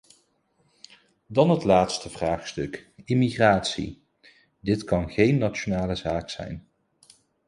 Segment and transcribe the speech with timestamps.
[1.27, 4.01] Dan het laatste vraagstuk, immigratie:
[4.59, 6.67] dit kan geen nationale zaak zijn.